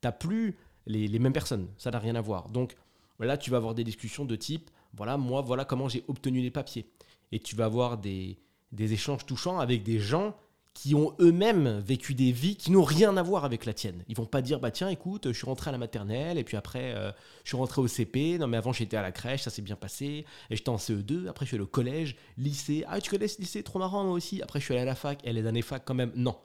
Tu 0.00 0.08
plus 0.18 0.56
les, 0.86 1.18
mêmes 1.18 1.32
personnes. 1.32 1.68
Ça 1.78 1.90
n'a 1.90 1.98
rien 1.98 2.14
à 2.14 2.20
voir. 2.20 2.48
Donc 2.48 2.76
là, 3.18 3.36
tu 3.36 3.50
vas 3.50 3.58
avoir 3.58 3.74
des 3.74 3.84
discussions 3.84 4.24
de 4.24 4.36
type, 4.36 4.70
voilà, 4.94 5.16
moi, 5.16 5.42
voilà 5.42 5.64
comment 5.64 5.88
j'ai 5.88 6.04
obtenu 6.08 6.40
les 6.40 6.50
papiers. 6.50 6.90
Et 7.32 7.40
tu 7.40 7.56
vas 7.56 7.66
avoir 7.66 7.98
des 7.98 8.38
échanges 8.72 9.26
touchants 9.26 9.58
avec 9.58 9.82
des 9.82 9.98
gens 9.98 10.34
qui 10.76 10.94
ont 10.94 11.14
eux-mêmes 11.20 11.80
vécu 11.80 12.12
des 12.12 12.32
vies 12.32 12.54
qui 12.54 12.70
n'ont 12.70 12.84
rien 12.84 13.16
à 13.16 13.22
voir 13.22 13.46
avec 13.46 13.64
la 13.64 13.72
tienne. 13.72 14.04
Ils 14.08 14.16
vont 14.16 14.26
pas 14.26 14.42
dire 14.42 14.60
bah 14.60 14.70
tiens 14.70 14.90
écoute 14.90 15.28
je 15.28 15.32
suis 15.32 15.46
rentré 15.46 15.70
à 15.70 15.72
la 15.72 15.78
maternelle 15.78 16.36
et 16.36 16.44
puis 16.44 16.58
après 16.58 16.92
euh, 16.94 17.10
je 17.44 17.48
suis 17.48 17.56
rentré 17.56 17.80
au 17.80 17.88
CP 17.88 18.36
non 18.38 18.46
mais 18.46 18.58
avant 18.58 18.74
j'étais 18.74 18.98
à 18.98 19.02
la 19.02 19.10
crèche 19.10 19.40
ça 19.40 19.50
s'est 19.50 19.62
bien 19.62 19.74
passé. 19.74 20.26
Et 20.50 20.56
j'étais 20.56 20.68
en 20.68 20.76
CE2 20.76 21.28
après 21.28 21.46
je 21.46 21.48
suis 21.48 21.54
allé 21.54 21.64
au 21.64 21.66
collège 21.66 22.16
lycée. 22.36 22.84
Ah 22.88 23.00
tu 23.00 23.10
connais 23.10 23.26
ce 23.26 23.40
lycée? 23.40 23.62
Trop 23.62 23.78
marrant 23.78 24.04
moi 24.04 24.12
aussi. 24.12 24.42
Après 24.42 24.60
je 24.60 24.66
suis 24.66 24.74
allé 24.74 24.82
à 24.82 24.84
la 24.84 24.94
fac. 24.94 25.18
Et 25.24 25.32
les 25.32 25.46
années 25.46 25.62
fac 25.62 25.82
quand 25.82 25.94
même 25.94 26.12
non. 26.14 26.36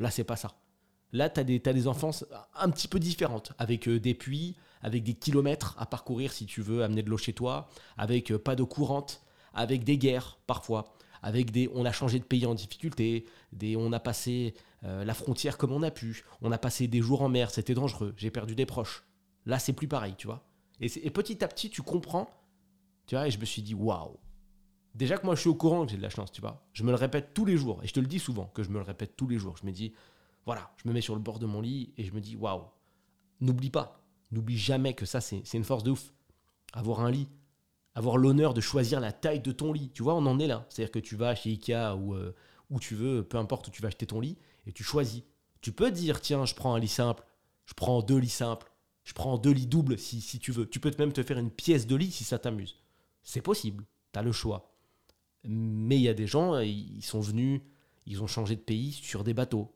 Là 0.00 0.10
c'est 0.10 0.24
pas 0.24 0.36
ça. 0.36 0.56
Là 1.12 1.30
tu 1.30 1.38
as 1.38 1.44
des 1.44 1.60
t'as 1.60 1.72
des 1.72 1.86
enfances 1.86 2.24
un 2.56 2.70
petit 2.70 2.88
peu 2.88 2.98
différentes. 2.98 3.52
Avec 3.58 3.86
euh, 3.86 4.00
des 4.00 4.14
puits 4.14 4.56
avec 4.82 5.04
des 5.04 5.14
kilomètres 5.14 5.76
à 5.78 5.86
parcourir 5.86 6.32
si 6.32 6.46
tu 6.46 6.62
veux 6.62 6.82
amener 6.82 7.04
de 7.04 7.10
l'eau 7.10 7.16
chez 7.16 7.32
toi. 7.32 7.68
Avec 7.96 8.32
euh, 8.32 8.40
pas 8.40 8.56
d'eau 8.56 8.66
courante. 8.66 9.22
Avec 9.54 9.84
des 9.84 9.98
guerres 9.98 10.38
parfois 10.48 10.96
avec 11.22 11.50
des 11.50 11.70
on 11.74 11.84
a 11.84 11.92
changé 11.92 12.18
de 12.18 12.24
pays 12.24 12.46
en 12.46 12.54
difficulté, 12.54 13.26
des 13.52 13.76
on 13.76 13.92
a 13.92 14.00
passé 14.00 14.54
euh, 14.84 15.04
la 15.04 15.14
frontière 15.14 15.58
comme 15.58 15.72
on 15.72 15.82
a 15.82 15.90
pu, 15.90 16.24
on 16.40 16.52
a 16.52 16.58
passé 16.58 16.88
des 16.88 17.00
jours 17.00 17.22
en 17.22 17.28
mer, 17.28 17.50
c'était 17.50 17.74
dangereux, 17.74 18.14
j'ai 18.16 18.30
perdu 18.30 18.54
des 18.54 18.66
proches. 18.66 19.04
Là, 19.46 19.58
c'est 19.58 19.72
plus 19.72 19.88
pareil, 19.88 20.14
tu 20.18 20.26
vois. 20.26 20.46
Et, 20.80 21.06
et 21.06 21.10
petit 21.10 21.42
à 21.42 21.48
petit, 21.48 21.70
tu 21.70 21.82
comprends, 21.82 22.28
tu 23.06 23.14
vois, 23.14 23.26
et 23.26 23.30
je 23.30 23.38
me 23.38 23.44
suis 23.44 23.62
dit 23.62 23.74
waouh. 23.74 24.18
Déjà 24.94 25.16
que 25.16 25.24
moi 25.24 25.34
je 25.34 25.40
suis 25.40 25.48
au 25.48 25.54
courant 25.54 25.84
que 25.84 25.92
j'ai 25.92 25.96
de 25.96 26.02
la 26.02 26.10
chance, 26.10 26.32
tu 26.32 26.40
vois. 26.40 26.66
Je 26.72 26.82
me 26.82 26.90
le 26.90 26.96
répète 26.96 27.32
tous 27.32 27.44
les 27.44 27.56
jours 27.56 27.80
et 27.82 27.86
je 27.86 27.94
te 27.94 28.00
le 28.00 28.06
dis 28.06 28.18
souvent 28.18 28.46
que 28.46 28.62
je 28.62 28.70
me 28.70 28.78
le 28.78 28.82
répète 28.82 29.16
tous 29.16 29.28
les 29.28 29.38
jours. 29.38 29.56
Je 29.56 29.66
me 29.66 29.70
dis 29.70 29.94
voilà, 30.44 30.72
je 30.76 30.88
me 30.88 30.92
mets 30.92 31.00
sur 31.00 31.14
le 31.14 31.20
bord 31.20 31.38
de 31.38 31.46
mon 31.46 31.60
lit 31.60 31.92
et 31.96 32.04
je 32.04 32.12
me 32.12 32.20
dis 32.20 32.34
waouh. 32.34 32.64
N'oublie 33.40 33.70
pas, 33.70 34.02
n'oublie 34.32 34.58
jamais 34.58 34.94
que 34.94 35.06
ça 35.06 35.20
c'est 35.20 35.54
une 35.54 35.64
force 35.64 35.84
de 35.84 35.92
ouf. 35.92 36.12
Avoir 36.72 37.00
un 37.00 37.10
lit, 37.10 37.28
avoir 37.94 38.16
l'honneur 38.16 38.54
de 38.54 38.60
choisir 38.60 39.00
la 39.00 39.12
taille 39.12 39.40
de 39.40 39.52
ton 39.52 39.72
lit. 39.72 39.90
Tu 39.92 40.02
vois, 40.02 40.14
on 40.14 40.26
en 40.26 40.38
est 40.38 40.46
là. 40.46 40.66
C'est-à-dire 40.68 40.92
que 40.92 40.98
tu 40.98 41.16
vas 41.16 41.34
chez 41.34 41.50
Ikea 41.50 41.96
ou 41.96 42.14
euh, 42.14 42.34
où 42.70 42.78
tu 42.78 42.94
veux, 42.94 43.22
peu 43.22 43.38
importe 43.38 43.68
où 43.68 43.70
tu 43.70 43.82
vas 43.82 43.88
acheter 43.88 44.06
ton 44.06 44.20
lit, 44.20 44.36
et 44.66 44.72
tu 44.72 44.84
choisis. 44.84 45.22
Tu 45.60 45.72
peux 45.72 45.90
dire, 45.90 46.20
tiens, 46.20 46.44
je 46.44 46.54
prends 46.54 46.74
un 46.74 46.78
lit 46.78 46.88
simple, 46.88 47.24
je 47.64 47.74
prends 47.74 48.02
deux 48.02 48.18
lits 48.18 48.28
simples, 48.28 48.70
je 49.04 49.14
prends 49.14 49.38
deux 49.38 49.52
lits 49.52 49.66
doubles 49.66 49.98
si, 49.98 50.20
si 50.20 50.38
tu 50.38 50.52
veux. 50.52 50.68
Tu 50.68 50.80
peux 50.80 50.92
même 50.98 51.12
te 51.12 51.22
faire 51.22 51.38
une 51.38 51.50
pièce 51.50 51.86
de 51.86 51.96
lit 51.96 52.10
si 52.10 52.24
ça 52.24 52.38
t'amuse. 52.38 52.76
C'est 53.22 53.40
possible, 53.40 53.84
tu 54.12 54.18
as 54.18 54.22
le 54.22 54.32
choix. 54.32 54.74
Mais 55.44 55.96
il 55.96 56.02
y 56.02 56.08
a 56.08 56.14
des 56.14 56.26
gens, 56.26 56.58
ils 56.60 57.02
sont 57.02 57.20
venus, 57.20 57.62
ils 58.06 58.22
ont 58.22 58.26
changé 58.26 58.56
de 58.56 58.60
pays 58.60 58.92
sur 58.92 59.24
des 59.24 59.34
bateaux, 59.34 59.74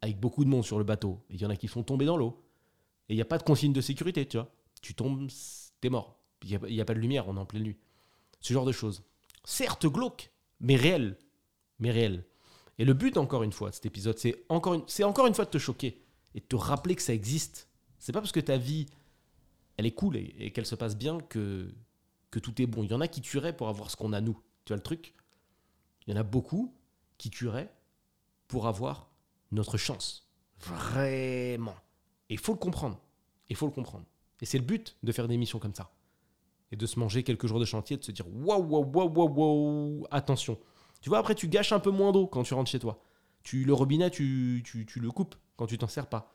avec 0.00 0.18
beaucoup 0.20 0.44
de 0.44 0.50
monde 0.50 0.64
sur 0.64 0.78
le 0.78 0.84
bateau. 0.84 1.24
Il 1.30 1.40
y 1.40 1.46
en 1.46 1.50
a 1.50 1.56
qui 1.56 1.68
sont 1.68 1.82
tombés 1.82 2.06
dans 2.06 2.16
l'eau. 2.16 2.44
Et 3.08 3.14
il 3.14 3.16
n'y 3.16 3.22
a 3.22 3.26
pas 3.26 3.38
de 3.38 3.42
consigne 3.42 3.72
de 3.72 3.80
sécurité, 3.80 4.26
tu 4.26 4.36
vois. 4.36 4.50
Tu 4.80 4.94
tombes, 4.94 5.28
t'es 5.80 5.90
mort. 5.90 6.21
Il 6.44 6.58
n'y 6.68 6.80
a, 6.80 6.84
pas 6.84 6.94
de 6.94 6.98
lumière, 6.98 7.28
on 7.28 7.36
est 7.36 7.40
en 7.40 7.46
pleine 7.46 7.62
nuit. 7.62 7.78
Ce 8.40 8.52
genre 8.52 8.64
de 8.64 8.72
choses. 8.72 9.02
Certes 9.44 9.86
glauque, 9.86 10.30
mais 10.60 10.76
réel. 10.76 11.16
Mais 11.78 11.90
réel. 11.90 12.24
Et 12.78 12.84
le 12.84 12.94
but, 12.94 13.16
encore 13.16 13.42
une 13.42 13.52
fois, 13.52 13.70
de 13.70 13.74
cet 13.74 13.86
épisode, 13.86 14.18
c'est 14.18 14.44
encore, 14.48 14.74
une, 14.74 14.84
encore 15.04 15.26
une 15.26 15.34
fois 15.34 15.44
de 15.44 15.50
te 15.50 15.58
choquer 15.58 16.02
et 16.34 16.40
de 16.40 16.44
te 16.44 16.56
rappeler 16.56 16.94
que 16.96 17.02
ça 17.02 17.12
existe. 17.14 17.68
C'est 17.98 18.12
pas 18.12 18.20
parce 18.20 18.32
que 18.32 18.40
ta 18.40 18.56
vie, 18.56 18.86
elle 19.76 19.86
est 19.86 19.92
cool 19.92 20.16
et, 20.16 20.34
et 20.38 20.50
qu'elle 20.52 20.66
se 20.66 20.74
passe 20.74 20.96
bien 20.96 21.20
que, 21.20 21.72
que 22.30 22.38
tout 22.38 22.60
est 22.60 22.66
bon. 22.66 22.82
Il 22.82 22.90
y 22.90 22.94
en 22.94 23.00
a 23.00 23.08
qui 23.08 23.20
tueraient 23.20 23.56
pour 23.56 23.68
avoir 23.68 23.90
ce 23.90 23.96
qu'on 23.96 24.12
a 24.12 24.20
nous. 24.20 24.40
Tu 24.64 24.72
vois 24.72 24.76
le 24.76 24.82
truc? 24.82 25.14
Il 26.06 26.12
y 26.12 26.16
en 26.16 26.20
a 26.20 26.24
beaucoup 26.24 26.74
qui 27.18 27.30
tueraient 27.30 27.72
pour 28.48 28.66
avoir 28.66 29.08
notre 29.52 29.76
chance. 29.76 30.28
Vraiment. 30.58 31.76
Et 32.28 32.34
il 32.34 32.38
faut 32.38 32.52
le 32.52 32.58
comprendre. 32.58 32.98
Il 33.48 33.56
faut 33.56 33.66
le 33.66 33.72
comprendre. 33.72 34.06
Et 34.40 34.46
c'est 34.46 34.58
le 34.58 34.64
but 34.64 34.96
de 35.02 35.12
faire 35.12 35.28
des 35.28 35.36
missions 35.36 35.58
comme 35.58 35.74
ça. 35.74 35.92
Et 36.72 36.76
de 36.76 36.86
se 36.86 36.98
manger 36.98 37.22
quelques 37.22 37.46
jours 37.46 37.60
de 37.60 37.64
chantier, 37.64 37.96
de 37.96 38.04
se 38.04 38.10
dire 38.10 38.26
waouh, 38.28 38.62
waouh, 38.62 38.90
waouh, 38.92 39.28
waouh, 39.28 40.06
attention. 40.10 40.58
Tu 41.02 41.08
vois, 41.08 41.18
après, 41.18 41.34
tu 41.34 41.48
gâches 41.48 41.72
un 41.72 41.80
peu 41.80 41.90
moins 41.90 42.12
d'eau 42.12 42.26
quand 42.26 42.42
tu 42.42 42.54
rentres 42.54 42.70
chez 42.70 42.78
toi. 42.78 43.02
Tu, 43.42 43.64
le 43.64 43.74
robinet, 43.74 44.10
tu, 44.10 44.62
tu, 44.64 44.86
tu 44.86 45.00
le 45.00 45.10
coupes 45.10 45.34
quand 45.56 45.66
tu 45.66 45.76
t'en 45.78 45.88
sers 45.88 46.06
pas. 46.06 46.32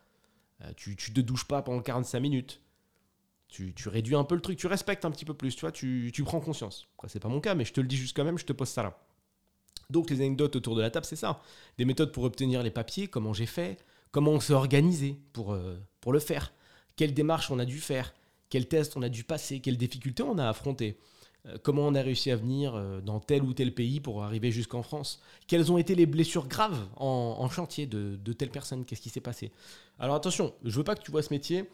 Euh, 0.61 0.71
tu, 0.75 0.95
tu 0.95 1.13
te 1.13 1.21
douches 1.21 1.45
pas 1.45 1.61
pendant 1.61 1.81
45 1.81 2.19
minutes. 2.19 2.61
Tu, 3.47 3.73
tu 3.73 3.87
réduis 3.87 4.15
un 4.15 4.25
peu 4.25 4.35
le 4.35 4.41
truc, 4.41 4.57
tu 4.57 4.67
respectes 4.67 5.05
un 5.05 5.11
petit 5.11 5.23
peu 5.23 5.33
plus, 5.33 5.55
tu 5.55 5.61
vois, 5.61 5.71
tu, 5.71 6.11
prends 6.25 6.41
conscience. 6.41 6.87
Après, 6.97 7.07
c'est 7.07 7.19
pas 7.19 7.29
mon 7.29 7.39
cas, 7.39 7.55
mais 7.55 7.63
je 7.63 7.71
te 7.71 7.79
le 7.79 7.87
dis 7.87 7.95
juste 7.95 8.15
quand 8.15 8.25
même, 8.25 8.37
je 8.37 8.45
te 8.45 8.51
pose 8.51 8.67
ça 8.67 8.83
là. 8.83 8.99
Donc, 9.89 10.09
les 10.09 10.19
anecdotes 10.19 10.57
autour 10.57 10.75
de 10.75 10.81
la 10.81 10.91
table, 10.91 11.05
c'est 11.05 11.15
ça. 11.15 11.41
Des 11.77 11.85
méthodes 11.85 12.11
pour 12.11 12.25
obtenir 12.25 12.61
les 12.61 12.71
papiers, 12.71 13.07
comment 13.07 13.31
j'ai 13.31 13.45
fait, 13.45 13.77
comment 14.11 14.31
on 14.31 14.41
s'est 14.41 14.53
organisé 14.53 15.21
pour, 15.31 15.53
euh, 15.53 15.77
pour 16.01 16.11
le 16.11 16.19
faire, 16.19 16.51
quelles 16.97 17.13
démarches 17.13 17.51
on 17.51 17.59
a 17.59 17.65
dû 17.65 17.79
faire, 17.79 18.13
quels 18.49 18.67
tests 18.67 18.97
on 18.97 19.01
a 19.01 19.09
dû 19.09 19.23
passer, 19.23 19.59
quelles 19.59 19.77
difficultés 19.77 20.23
on 20.23 20.37
a 20.37 20.47
affrontées, 20.47 20.97
euh, 21.47 21.57
comment 21.61 21.87
on 21.87 21.95
a 21.95 22.01
réussi 22.01 22.31
à 22.31 22.35
venir 22.35 22.75
euh, 22.75 23.01
dans 23.01 23.19
tel 23.19 23.43
ou 23.43 23.53
tel 23.53 23.73
pays 23.73 23.99
pour 23.99 24.23
arriver 24.23 24.51
jusqu'en 24.51 24.83
France, 24.83 25.21
quelles 25.47 25.71
ont 25.71 25.77
été 25.77 25.95
les 25.95 26.05
blessures 26.05 26.47
graves 26.47 26.87
en, 26.95 27.49
chantier 27.49 27.85
de, 27.85 28.33
telle 28.33 28.49
personne, 28.49 28.85
qu'est-ce 28.85 29.01
qui 29.01 29.09
s'est 29.09 29.21
passé. 29.21 29.51
Alors 29.99 30.15
attention, 30.15 30.53
je 30.63 30.75
veux 30.75 30.83
pas 30.83 30.95
que 30.95 31.03
tu 31.03 31.11
vois 31.11 31.23
ce 31.23 31.33
métier 31.33 31.69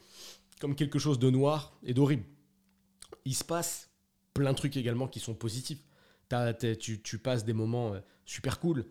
comme 0.59 0.75
quelque 0.75 0.99
chose 0.99 1.19
de 1.19 1.29
noir 1.29 1.75
et 1.83 1.93
d'horrible. 1.93 2.23
Il 3.25 3.35
se 3.35 3.43
passe 3.43 3.89
plein 4.33 4.51
de 4.51 4.57
trucs 4.57 4.77
également 4.77 5.07
qui 5.07 5.19
sont 5.19 5.33
positifs. 5.33 5.79
Tu 6.79 7.17
passes 7.19 7.45
des 7.45 7.53
moments 7.53 7.93
euh, 7.93 7.99
super 8.25 8.59
cool 8.59 8.85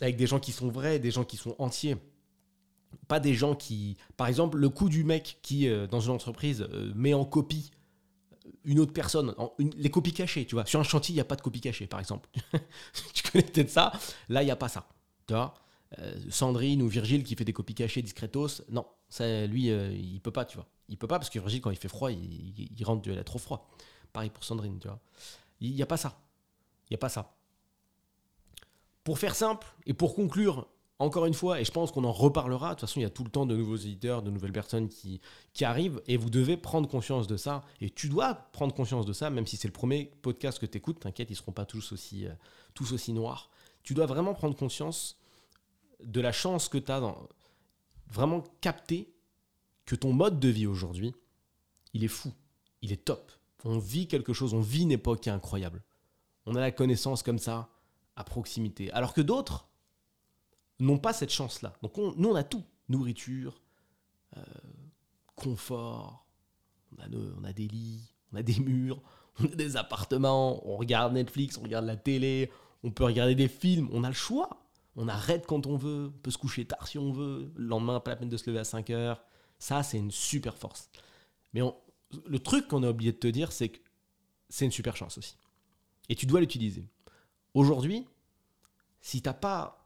avec 0.00 0.16
des 0.16 0.26
gens 0.26 0.38
qui 0.38 0.52
sont 0.52 0.68
vrais, 0.68 0.98
des 0.98 1.10
gens 1.10 1.24
qui 1.24 1.36
sont 1.36 1.54
entiers. 1.58 1.96
Pas 3.06 3.20
des 3.20 3.34
gens 3.34 3.54
qui... 3.54 3.96
Par 4.16 4.26
exemple, 4.26 4.58
le 4.58 4.68
coup 4.68 4.88
du 4.88 5.04
mec 5.04 5.38
qui, 5.42 5.68
euh, 5.68 5.86
dans 5.86 6.00
une 6.00 6.12
entreprise, 6.12 6.66
euh, 6.72 6.92
met 6.94 7.14
en 7.14 7.24
copie 7.24 7.70
une 8.64 8.80
autre 8.80 8.92
personne, 8.92 9.34
les 9.76 9.90
copies 9.90 10.12
cachées, 10.12 10.44
tu 10.44 10.54
vois. 10.54 10.66
Sur 10.66 10.80
un 10.80 10.84
chantier, 10.84 11.12
il 11.12 11.16
n'y 11.16 11.20
a 11.20 11.24
pas 11.24 11.36
de 11.36 11.40
copie 11.40 11.60
cachée, 11.60 11.86
par 11.86 12.00
exemple. 12.00 12.28
tu 13.14 13.22
connais 13.22 13.44
peut-être 13.44 13.70
ça. 13.70 13.92
Là, 14.28 14.42
il 14.42 14.46
n'y 14.46 14.50
a 14.50 14.56
pas 14.56 14.68
ça. 14.68 14.88
Tu 15.26 15.34
vois 15.34 15.54
euh, 15.98 16.14
Sandrine 16.28 16.82
ou 16.82 16.88
Virgile 16.88 17.24
qui 17.24 17.34
fait 17.34 17.44
des 17.44 17.54
copies 17.54 17.74
cachées 17.74 18.02
discretos, 18.02 18.62
non, 18.68 18.86
ça, 19.08 19.46
lui, 19.46 19.68
il 19.68 20.20
peut 20.20 20.30
pas, 20.30 20.44
tu 20.44 20.56
vois. 20.56 20.66
Il 20.90 20.98
peut 20.98 21.06
pas 21.06 21.18
parce 21.18 21.30
que 21.30 21.38
Virgile, 21.38 21.62
quand 21.62 21.70
il 21.70 21.78
fait 21.78 21.88
froid, 21.88 22.10
il, 22.12 22.68
il 22.76 22.84
rentre 22.84 23.02
de 23.08 23.22
trop 23.22 23.38
froid. 23.38 23.70
Pareil 24.12 24.30
pour 24.30 24.44
Sandrine, 24.44 24.78
tu 24.78 24.88
vois. 24.88 25.00
Il 25.60 25.74
n'y 25.74 25.82
a 25.82 25.86
pas 25.86 25.96
ça. 25.96 26.20
Il 26.88 26.92
n'y 26.92 26.96
a 26.96 26.98
pas 26.98 27.08
ça. 27.08 27.34
Pour 29.04 29.18
faire 29.18 29.34
simple 29.34 29.66
et 29.86 29.94
pour 29.94 30.14
conclure 30.14 30.68
encore 31.00 31.26
une 31.26 31.34
fois, 31.34 31.60
et 31.60 31.64
je 31.64 31.70
pense 31.70 31.92
qu'on 31.92 32.04
en 32.04 32.12
reparlera, 32.12 32.70
de 32.70 32.74
toute 32.74 32.80
façon, 32.80 32.98
il 32.98 33.04
y 33.04 33.06
a 33.06 33.10
tout 33.10 33.22
le 33.22 33.30
temps 33.30 33.46
de 33.46 33.54
nouveaux 33.54 33.76
éditeurs, 33.76 34.22
de 34.22 34.30
nouvelles 34.30 34.52
personnes 34.52 34.88
qui, 34.88 35.20
qui 35.52 35.64
arrivent, 35.64 36.02
et 36.08 36.16
vous 36.16 36.30
devez 36.30 36.56
prendre 36.56 36.88
conscience 36.88 37.28
de 37.28 37.36
ça, 37.36 37.62
et 37.80 37.88
tu 37.88 38.08
dois 38.08 38.34
prendre 38.34 38.74
conscience 38.74 39.06
de 39.06 39.12
ça, 39.12 39.30
même 39.30 39.46
si 39.46 39.56
c'est 39.56 39.68
le 39.68 39.72
premier 39.72 40.10
podcast 40.22 40.58
que 40.58 40.66
tu 40.66 40.78
écoutes, 40.78 41.00
t'inquiète, 41.00 41.30
ils 41.30 41.36
seront 41.36 41.52
pas 41.52 41.66
tous 41.66 41.92
aussi, 41.92 42.26
euh, 42.26 42.32
tous 42.74 42.92
aussi 42.92 43.12
noirs. 43.12 43.50
Tu 43.84 43.94
dois 43.94 44.06
vraiment 44.06 44.34
prendre 44.34 44.56
conscience 44.56 45.18
de 46.02 46.20
la 46.20 46.32
chance 46.32 46.68
que 46.68 46.78
tu 46.78 46.90
as, 46.90 47.14
vraiment 48.10 48.42
capter 48.60 49.12
que 49.84 49.94
ton 49.94 50.12
mode 50.12 50.40
de 50.40 50.48
vie 50.48 50.66
aujourd'hui, 50.66 51.14
il 51.94 52.02
est 52.02 52.08
fou, 52.08 52.32
il 52.82 52.92
est 52.92 53.04
top. 53.04 53.32
On 53.64 53.78
vit 53.78 54.08
quelque 54.08 54.32
chose, 54.32 54.52
on 54.52 54.60
vit 54.60 54.82
une 54.82 54.92
époque 54.92 55.20
qui 55.20 55.28
est 55.28 55.32
incroyable. 55.32 55.82
On 56.46 56.54
a 56.54 56.60
la 56.60 56.70
connaissance 56.70 57.22
comme 57.22 57.38
ça, 57.38 57.68
à 58.16 58.24
proximité. 58.24 58.90
Alors 58.92 59.14
que 59.14 59.20
d'autres, 59.20 59.68
n'ont 60.80 60.98
pas 60.98 61.12
cette 61.12 61.30
chance-là. 61.30 61.74
Donc 61.82 61.96
nous, 61.96 62.28
on 62.28 62.34
a 62.34 62.44
tout. 62.44 62.64
Nourriture, 62.88 63.60
euh, 64.36 64.42
confort, 65.36 66.26
on 66.96 67.02
a, 67.02 67.06
on 67.38 67.44
a, 67.44 67.52
des 67.52 67.68
lits, 67.68 68.14
on 68.32 68.36
a 68.36 68.42
des 68.42 68.58
murs, 68.60 69.02
on 69.40 69.44
a 69.44 69.54
des 69.54 69.76
appartements, 69.76 70.66
on 70.66 70.76
regarde 70.76 71.12
Netflix, 71.12 71.58
on 71.58 71.62
regarde 71.62 71.84
la 71.84 71.96
télé, 71.96 72.50
on 72.82 72.90
peut 72.90 73.04
regarder 73.04 73.34
des 73.34 73.48
films, 73.48 73.88
on 73.92 74.04
a 74.04 74.08
le 74.08 74.14
choix. 74.14 74.64
On 75.00 75.06
arrête 75.06 75.46
quand 75.46 75.66
on 75.66 75.76
veut, 75.76 76.10
on 76.12 76.18
peut 76.22 76.30
se 76.32 76.38
coucher 76.38 76.64
tard 76.64 76.88
si 76.88 76.98
on 76.98 77.12
veut, 77.12 77.52
le 77.54 77.66
lendemain, 77.66 78.00
pas 78.00 78.10
la 78.10 78.16
peine 78.16 78.28
de 78.28 78.36
se 78.36 78.50
lever 78.50 78.58
à 78.58 78.64
5 78.64 78.90
heures. 78.90 79.22
Ça, 79.60 79.84
c'est 79.84 79.98
une 79.98 80.10
super 80.10 80.56
force. 80.56 80.90
Mais 81.52 81.60
le 82.26 82.38
truc 82.40 82.66
qu'on 82.66 82.82
a 82.82 82.90
oublié 82.90 83.12
de 83.12 83.16
te 83.16 83.28
dire, 83.28 83.52
c'est 83.52 83.68
que 83.68 83.78
c'est 84.48 84.64
une 84.64 84.72
super 84.72 84.96
chance 84.96 85.16
aussi. 85.18 85.36
Et 86.08 86.16
tu 86.16 86.26
dois 86.26 86.40
l'utiliser. 86.40 86.84
Aujourd'hui, 87.54 88.06
si 89.00 89.22
tu 89.22 89.28
n'as 89.28 89.34
pas 89.34 89.77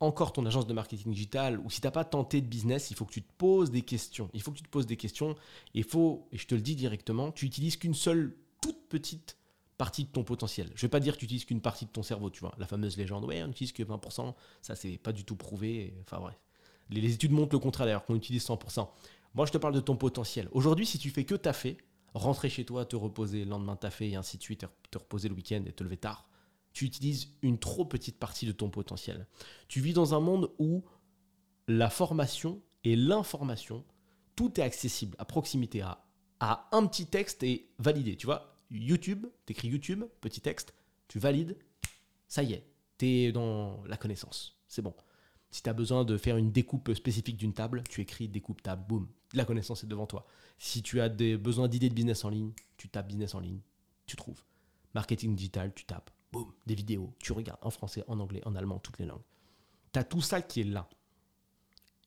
encore 0.00 0.32
ton 0.32 0.46
agence 0.46 0.66
de 0.66 0.72
marketing 0.72 1.12
digital 1.12 1.58
ou 1.60 1.70
si 1.70 1.80
tu 1.80 1.86
n'as 1.86 1.90
pas 1.90 2.04
tenté 2.04 2.40
de 2.40 2.46
business, 2.46 2.90
il 2.90 2.96
faut 2.96 3.04
que 3.04 3.12
tu 3.12 3.22
te 3.22 3.32
poses 3.36 3.70
des 3.70 3.82
questions. 3.82 4.30
Il 4.32 4.42
faut 4.42 4.52
que 4.52 4.58
tu 4.58 4.62
te 4.62 4.68
poses 4.68 4.86
des 4.86 4.96
questions. 4.96 5.34
Et 5.74 5.82
faut, 5.82 6.28
et 6.32 6.38
je 6.38 6.46
te 6.46 6.54
le 6.54 6.60
dis 6.60 6.76
directement, 6.76 7.32
tu 7.32 7.46
utilises 7.46 7.76
qu'une 7.76 7.94
seule 7.94 8.36
toute 8.60 8.88
petite 8.88 9.36
partie 9.76 10.04
de 10.04 10.10
ton 10.10 10.24
potentiel. 10.24 10.68
Je 10.74 10.78
ne 10.78 10.80
vais 10.82 10.88
pas 10.88 11.00
dire 11.00 11.14
que 11.14 11.20
tu 11.20 11.24
utilises 11.24 11.44
qu'une 11.44 11.60
partie 11.60 11.86
de 11.86 11.90
ton 11.90 12.02
cerveau, 12.02 12.30
tu 12.30 12.40
vois. 12.40 12.54
La 12.58 12.66
fameuse 12.66 12.96
légende, 12.96 13.24
ouais, 13.24 13.42
on 13.42 13.48
n'utilise 13.48 13.72
que 13.72 13.82
20%, 13.82 14.34
ça 14.60 14.74
c'est 14.74 14.98
pas 14.98 15.12
du 15.12 15.24
tout 15.24 15.36
prouvé. 15.36 15.94
Enfin 16.02 16.20
les 16.90 17.12
études 17.12 17.32
montrent 17.32 17.54
le 17.54 17.58
contraire 17.58 17.86
d'ailleurs, 17.86 18.04
qu'on 18.04 18.16
utilise 18.16 18.44
100%. 18.46 18.88
Moi 19.34 19.46
je 19.46 19.52
te 19.52 19.58
parle 19.58 19.74
de 19.74 19.80
ton 19.80 19.96
potentiel. 19.96 20.48
Aujourd'hui, 20.52 20.86
si 20.86 20.98
tu 20.98 21.10
fais 21.10 21.24
que 21.24 21.34
taffer, 21.34 21.76
rentrer 22.14 22.48
chez 22.48 22.64
toi, 22.64 22.84
te 22.84 22.96
reposer, 22.96 23.44
le 23.44 23.50
lendemain 23.50 23.76
taffer 23.76 24.10
et 24.10 24.16
ainsi 24.16 24.38
de 24.38 24.42
suite, 24.42 24.64
te 24.90 24.98
reposer 24.98 25.28
le 25.28 25.34
week-end 25.34 25.62
et 25.66 25.72
te 25.72 25.84
lever 25.84 25.98
tard, 25.98 26.28
tu 26.78 26.84
utilises 26.84 27.32
une 27.42 27.58
trop 27.58 27.84
petite 27.84 28.20
partie 28.20 28.46
de 28.46 28.52
ton 28.52 28.70
potentiel. 28.70 29.26
Tu 29.66 29.80
vis 29.80 29.94
dans 29.94 30.14
un 30.14 30.20
monde 30.20 30.52
où 30.60 30.84
la 31.66 31.90
formation 31.90 32.62
et 32.84 32.94
l'information, 32.94 33.84
tout 34.36 34.60
est 34.60 34.62
accessible 34.62 35.16
à 35.18 35.24
proximité, 35.24 35.82
à, 35.82 36.68
un 36.70 36.86
petit 36.86 37.06
texte 37.06 37.42
et 37.42 37.68
validé. 37.80 38.14
Tu 38.14 38.26
vois, 38.26 38.54
YouTube, 38.70 39.26
tu 39.44 39.54
écris 39.54 39.66
YouTube, 39.66 40.04
petit 40.20 40.40
texte, 40.40 40.72
tu 41.08 41.18
valides, 41.18 41.56
ça 42.28 42.44
y 42.44 42.52
est, 42.52 42.64
tu 42.96 43.06
es 43.06 43.32
dans 43.32 43.82
la 43.84 43.96
connaissance. 43.96 44.56
C'est 44.68 44.82
bon. 44.82 44.94
Si 45.50 45.64
tu 45.64 45.68
as 45.68 45.74
besoin 45.74 46.04
de 46.04 46.16
faire 46.16 46.36
une 46.36 46.52
découpe 46.52 46.94
spécifique 46.94 47.38
d'une 47.38 47.54
table, 47.54 47.82
tu 47.90 48.02
écris 48.02 48.28
découpe 48.28 48.62
table, 48.62 48.84
boum, 48.86 49.08
la 49.32 49.44
connaissance 49.44 49.82
est 49.82 49.88
devant 49.88 50.06
toi. 50.06 50.28
Si 50.58 50.84
tu 50.84 51.00
as 51.00 51.08
des 51.08 51.36
besoins 51.36 51.66
d'idées 51.66 51.88
de 51.88 51.94
business 51.94 52.24
en 52.24 52.28
ligne, 52.28 52.52
tu 52.76 52.88
tapes 52.88 53.08
business 53.08 53.34
en 53.34 53.40
ligne, 53.40 53.58
tu 54.06 54.14
trouves. 54.14 54.44
Marketing 54.94 55.34
digital, 55.34 55.74
tu 55.74 55.84
tapes 55.84 56.12
boum, 56.32 56.52
des 56.66 56.74
vidéos, 56.74 57.14
tu 57.18 57.32
regardes 57.32 57.60
en 57.62 57.70
français, 57.70 58.04
en 58.06 58.18
anglais, 58.20 58.42
en 58.44 58.54
allemand, 58.54 58.78
toutes 58.78 58.98
les 58.98 59.06
langues. 59.06 59.22
Tu 59.92 59.98
as 59.98 60.04
tout 60.04 60.20
ça 60.20 60.42
qui 60.42 60.60
est 60.60 60.64
là. 60.64 60.88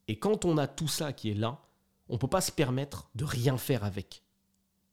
Et 0.07 0.19
quand 0.19 0.45
on 0.45 0.57
a 0.57 0.67
tout 0.67 0.87
ça 0.87 1.13
qui 1.13 1.31
est 1.31 1.35
là, 1.35 1.61
on 2.09 2.13
ne 2.13 2.19
peut 2.19 2.27
pas 2.27 2.41
se 2.41 2.51
permettre 2.51 3.09
de 3.15 3.23
rien 3.23 3.57
faire 3.57 3.83
avec. 3.83 4.23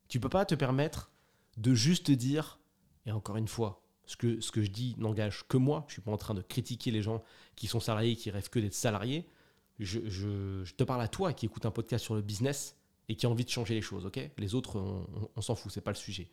Tu 0.08 0.20
peux 0.20 0.28
pas 0.28 0.44
te 0.44 0.54
permettre 0.54 1.10
de 1.56 1.74
juste 1.74 2.10
dire, 2.10 2.60
et 3.04 3.12
encore 3.12 3.36
une 3.36 3.48
fois, 3.48 3.82
ce 4.06 4.16
que, 4.16 4.40
ce 4.40 4.50
que 4.50 4.62
je 4.62 4.70
dis 4.70 4.94
n'engage 4.98 5.44
que 5.48 5.56
moi, 5.56 5.84
je 5.86 5.90
ne 5.90 5.92
suis 5.94 6.02
pas 6.02 6.12
en 6.12 6.16
train 6.16 6.34
de 6.34 6.40
critiquer 6.40 6.90
les 6.90 7.02
gens 7.02 7.22
qui 7.56 7.66
sont 7.66 7.80
salariés, 7.80 8.16
qui 8.16 8.30
rêvent 8.30 8.48
que 8.48 8.58
d'être 8.58 8.74
salariés. 8.74 9.28
Je, 9.78 10.64
te 10.72 10.84
parle 10.84 11.02
à 11.02 11.08
toi 11.08 11.32
qui 11.32 11.46
écoute 11.46 11.66
un 11.66 11.70
podcast 11.70 12.04
sur 12.04 12.14
le 12.14 12.22
business 12.22 12.76
et 13.08 13.16
qui 13.16 13.26
a 13.26 13.28
envie 13.28 13.44
de 13.44 13.50
changer 13.50 13.74
les 13.74 13.82
choses, 13.82 14.06
ok? 14.06 14.18
Les 14.38 14.54
autres, 14.54 14.76
on, 14.78 15.06
on 15.34 15.40
s'en 15.40 15.54
fout, 15.54 15.70
c'est 15.70 15.80
pas 15.80 15.90
le 15.90 15.96
sujet 15.96 16.28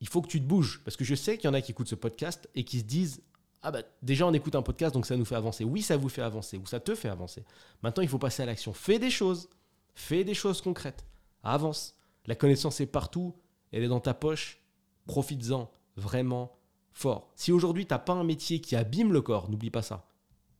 il 0.00 0.08
faut 0.08 0.22
que 0.22 0.28
tu 0.28 0.40
te 0.40 0.46
bouges. 0.46 0.80
Parce 0.84 0.96
que 0.96 1.04
je 1.04 1.14
sais 1.14 1.36
qu'il 1.36 1.48
y 1.48 1.50
en 1.50 1.54
a 1.54 1.60
qui 1.60 1.72
écoutent 1.72 1.88
ce 1.88 1.94
podcast 1.94 2.48
et 2.54 2.64
qui 2.64 2.80
se 2.80 2.84
disent 2.84 3.22
Ah 3.62 3.70
bah 3.70 3.82
déjà 4.02 4.26
on 4.26 4.32
écoute 4.32 4.54
un 4.54 4.62
podcast 4.62 4.94
donc 4.94 5.06
ça 5.06 5.16
nous 5.16 5.24
fait 5.24 5.34
avancer. 5.34 5.64
Oui, 5.64 5.82
ça 5.82 5.96
vous 5.96 6.08
fait 6.08 6.22
avancer 6.22 6.56
ou 6.56 6.66
ça 6.66 6.80
te 6.80 6.94
fait 6.94 7.08
avancer. 7.08 7.44
Maintenant, 7.82 8.02
il 8.02 8.08
faut 8.08 8.18
passer 8.18 8.42
à 8.42 8.46
l'action. 8.46 8.72
Fais 8.72 8.98
des 8.98 9.10
choses. 9.10 9.48
Fais 9.94 10.24
des 10.24 10.34
choses 10.34 10.60
concrètes. 10.60 11.04
Avance. 11.42 11.96
La 12.26 12.34
connaissance 12.34 12.80
est 12.80 12.86
partout. 12.86 13.34
Elle 13.72 13.82
est 13.82 13.88
dans 13.88 14.00
ta 14.00 14.14
poche. 14.14 14.60
Profites-en 15.06 15.70
vraiment 15.96 16.56
fort. 16.92 17.32
Si 17.36 17.52
aujourd'hui 17.52 17.86
tu 17.86 17.92
n'as 17.92 17.98
pas 17.98 18.14
un 18.14 18.24
métier 18.24 18.60
qui 18.60 18.76
abîme 18.76 19.12
le 19.12 19.22
corps, 19.22 19.50
n'oublie 19.50 19.70
pas 19.70 19.82
ça. 19.82 20.06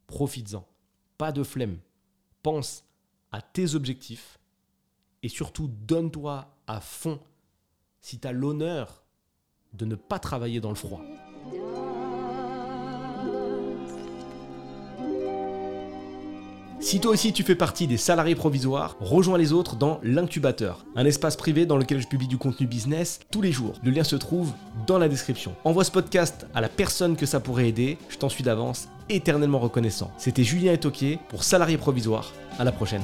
Profites-en. 0.06 0.66
Pas 1.18 1.32
de 1.32 1.42
flemme. 1.42 1.78
Pense 2.42 2.84
à 3.32 3.42
tes 3.42 3.74
objectifs 3.74 4.38
et 5.22 5.28
surtout 5.28 5.68
donne-toi 5.68 6.48
à 6.66 6.80
fond. 6.80 7.20
Si 8.00 8.18
tu 8.18 8.26
as 8.26 8.32
l'honneur 8.32 8.99
de 9.74 9.84
ne 9.84 9.94
pas 9.94 10.18
travailler 10.18 10.60
dans 10.60 10.70
le 10.70 10.74
froid. 10.74 11.00
Si 16.82 16.98
toi 16.98 17.12
aussi 17.12 17.34
tu 17.34 17.42
fais 17.42 17.54
partie 17.54 17.86
des 17.86 17.98
salariés 17.98 18.34
provisoires, 18.34 18.96
rejoins 19.00 19.36
les 19.36 19.52
autres 19.52 19.76
dans 19.76 20.00
l'incubateur, 20.02 20.86
un 20.96 21.04
espace 21.04 21.36
privé 21.36 21.66
dans 21.66 21.76
lequel 21.76 22.00
je 22.00 22.08
publie 22.08 22.26
du 22.26 22.38
contenu 22.38 22.66
business 22.66 23.20
tous 23.30 23.42
les 23.42 23.52
jours. 23.52 23.74
Le 23.84 23.90
lien 23.90 24.02
se 24.02 24.16
trouve 24.16 24.52
dans 24.86 24.98
la 24.98 25.08
description. 25.08 25.54
Envoie 25.64 25.84
ce 25.84 25.90
podcast 25.90 26.46
à 26.54 26.62
la 26.62 26.70
personne 26.70 27.16
que 27.16 27.26
ça 27.26 27.38
pourrait 27.38 27.68
aider, 27.68 27.98
je 28.08 28.16
t'en 28.16 28.30
suis 28.30 28.42
d'avance 28.42 28.88
éternellement 29.10 29.58
reconnaissant. 29.58 30.10
C'était 30.16 30.42
Julien 30.42 30.72
Etoquier 30.72 31.18
pour 31.28 31.44
Salariés 31.44 31.78
Provisoires. 31.78 32.32
À 32.58 32.64
la 32.64 32.72
prochaine. 32.72 33.02